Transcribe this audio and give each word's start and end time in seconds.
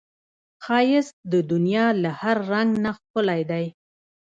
ښایست 0.63 1.15
د 1.31 1.33
دنیا 1.51 1.87
له 2.03 2.11
هر 2.21 2.37
رنګ 2.51 2.71
نه 2.83 2.91
ښکلی 2.97 3.41
دی 3.51 3.65